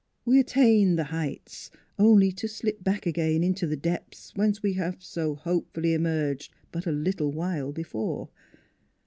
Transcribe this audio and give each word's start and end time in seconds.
We 0.25 0.39
attain 0.39 0.95
the 0.95 1.03
heights, 1.13 1.69
only 1.99 2.31
to 2.31 2.47
slip 2.47 2.83
back 2.83 3.05
again 3.05 3.43
into 3.43 3.67
the 3.67 3.77
depths 3.77 4.31
whence 4.33 4.63
we 4.63 4.73
have 4.73 5.03
so 5.03 5.35
hopefully 5.35 5.93
emerged 5.93 6.51
but 6.71 6.87
a 6.87 6.91
little 6.91 7.31
while 7.31 7.71
before. 7.71 8.29